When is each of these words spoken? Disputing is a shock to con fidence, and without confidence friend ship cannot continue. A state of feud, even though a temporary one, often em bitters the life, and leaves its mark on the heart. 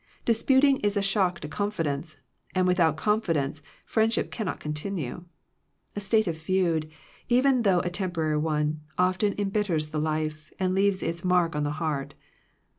Disputing 0.25 0.79
is 0.79 0.97
a 0.97 1.01
shock 1.03 1.39
to 1.41 1.47
con 1.47 1.69
fidence, 1.69 2.17
and 2.55 2.65
without 2.65 2.97
confidence 2.97 3.61
friend 3.85 4.11
ship 4.11 4.31
cannot 4.31 4.59
continue. 4.59 5.25
A 5.95 5.99
state 5.99 6.25
of 6.25 6.35
feud, 6.35 6.89
even 7.29 7.61
though 7.61 7.81
a 7.81 7.91
temporary 7.91 8.39
one, 8.39 8.81
often 8.97 9.33
em 9.35 9.51
bitters 9.51 9.91
the 9.91 9.99
life, 9.99 10.51
and 10.57 10.73
leaves 10.73 11.03
its 11.03 11.23
mark 11.23 11.55
on 11.55 11.61
the 11.61 11.73
heart. 11.77 12.15